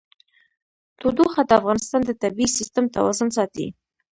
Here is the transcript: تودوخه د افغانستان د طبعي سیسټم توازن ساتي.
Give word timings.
تودوخه 0.99 1.41
د 1.45 1.51
افغانستان 1.59 2.01
د 2.05 2.11
طبعي 2.21 2.47
سیسټم 2.57 2.85
توازن 2.95 3.29
ساتي. 3.37 3.67